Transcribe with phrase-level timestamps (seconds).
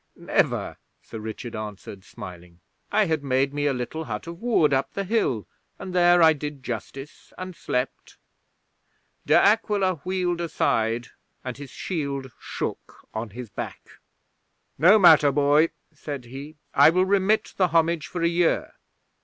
[0.15, 2.59] 'Never,' Sir Richard answered, smiling.
[2.91, 5.45] 'I had made me a little hut of wood up the hill,
[5.77, 8.17] and there I did justice and slept...
[9.27, 11.09] De Aquila wheeled aside,
[11.43, 13.87] and his shield shook on his back.
[14.79, 16.55] "No matter, boy," said he.
[16.73, 18.73] "I will remit the homage for a year."'